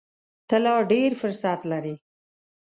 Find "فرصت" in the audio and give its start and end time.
1.21-1.59